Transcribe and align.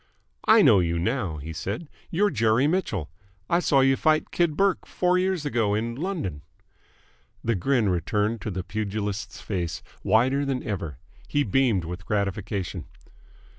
"I 0.47 0.63
know 0.63 0.79
you 0.79 0.97
now," 0.97 1.37
he 1.37 1.53
said. 1.53 1.87
"You're 2.09 2.31
Jerry 2.31 2.65
Mitchell. 2.65 3.11
I 3.47 3.59
saw 3.59 3.81
you 3.81 3.95
fight 3.95 4.31
Kid 4.31 4.57
Burke 4.57 4.87
four 4.87 5.19
years 5.19 5.45
ago 5.45 5.75
in 5.75 5.93
London." 5.93 6.41
The 7.43 7.53
grin 7.53 7.87
returned 7.87 8.41
to 8.41 8.49
the 8.49 8.63
pugilist's 8.63 9.41
face, 9.41 9.83
wider 10.03 10.43
than 10.43 10.63
ever. 10.63 10.97
He 11.27 11.43
beamed 11.43 11.85
with 11.85 12.07
gratification. 12.07 12.85